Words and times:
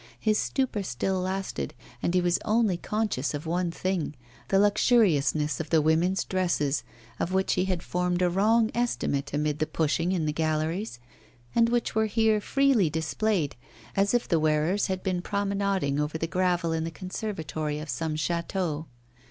His 0.19 0.39
stupor 0.39 0.81
still 0.81 1.19
lasted, 1.21 1.75
and 2.01 2.15
he 2.15 2.21
was 2.21 2.39
only 2.43 2.75
conscious 2.75 3.35
of 3.35 3.45
one 3.45 3.69
thing, 3.69 4.15
the 4.47 4.57
luxuriousness 4.57 5.59
of 5.59 5.69
the 5.69 5.79
women's 5.79 6.23
dresses, 6.23 6.83
of 7.19 7.33
which 7.33 7.53
he 7.53 7.65
had 7.65 7.83
formed 7.83 8.23
a 8.23 8.27
wrong 8.31 8.71
estimate 8.73 9.31
amid 9.31 9.59
the 9.59 9.67
pushing 9.67 10.11
in 10.11 10.25
the 10.25 10.33
galleries, 10.33 10.97
and 11.53 11.69
which 11.69 11.93
were 11.93 12.07
here 12.07 12.41
freely 12.41 12.89
displayed, 12.89 13.55
as 13.95 14.15
if 14.15 14.27
the 14.27 14.39
wearers 14.39 14.87
had 14.87 15.03
been 15.03 15.21
promenading 15.21 15.99
over 15.99 16.17
the 16.17 16.25
gravel 16.25 16.71
in 16.71 16.83
the 16.83 16.89
conservatory 16.89 17.77
of 17.77 17.87
some 17.87 18.15
château. 18.15 18.87